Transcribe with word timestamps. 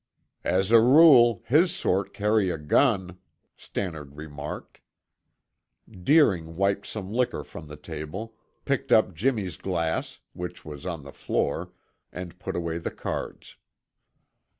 "As 0.43 0.71
a 0.71 0.79
rule, 0.81 1.43
his 1.45 1.75
sort 1.75 2.11
carry 2.11 2.49
a 2.49 2.57
gun," 2.57 3.19
Stannard 3.55 4.15
remarked. 4.15 4.79
Deering 5.87 6.55
wiped 6.55 6.87
some 6.87 7.11
liquor 7.13 7.43
from 7.43 7.67
the 7.67 7.77
table, 7.77 8.33
picked 8.65 8.91
up 8.91 9.13
Jimmy's 9.13 9.57
glass, 9.57 10.17
which 10.33 10.65
was 10.65 10.87
on 10.87 11.03
the 11.03 11.13
floor, 11.13 11.69
and 12.11 12.39
put 12.39 12.55
away 12.55 12.79
the 12.79 12.89
cards. 12.89 13.57